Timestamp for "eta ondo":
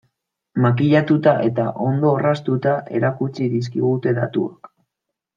1.49-2.13